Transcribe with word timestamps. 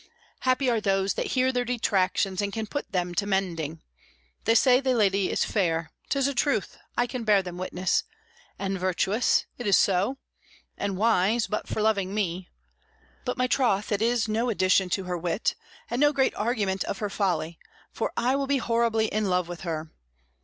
Happy 0.39 0.67
are 0.67 0.81
those 0.81 1.13
that 1.13 1.33
hear 1.37 1.51
their 1.51 1.63
detractions 1.63 2.41
and 2.41 2.51
can 2.51 2.65
put 2.65 2.91
them 2.91 3.13
to 3.13 3.27
mending. 3.27 3.83
They 4.45 4.55
say 4.55 4.79
the 4.79 4.95
lady 4.95 5.29
is 5.29 5.45
fair; 5.45 5.91
'tis 6.09 6.27
a 6.27 6.33
truth, 6.33 6.75
I 6.97 7.05
can 7.05 7.23
bear 7.23 7.43
them 7.43 7.59
witness. 7.59 8.03
And 8.57 8.79
virtuous; 8.79 9.45
it 9.59 9.67
is 9.67 9.77
so. 9.77 10.17
And 10.75 10.97
wise; 10.97 11.45
but 11.45 11.67
for 11.67 11.83
loving 11.83 12.15
me. 12.15 12.49
By 13.25 13.33
my 13.37 13.45
troth, 13.45 13.91
it 13.91 14.01
is 14.01 14.27
no 14.27 14.49
addition 14.49 14.89
to 14.89 15.03
her 15.03 15.19
wit, 15.19 15.53
and 15.87 15.99
no 16.01 16.11
great 16.11 16.33
argument 16.33 16.83
of 16.85 16.97
her 16.97 17.11
folly, 17.11 17.59
for 17.91 18.11
I 18.17 18.35
will 18.35 18.47
be 18.47 18.57
horribly 18.57 19.05
in 19.05 19.25
love 19.29 19.47
with 19.47 19.61
her. 19.61 19.91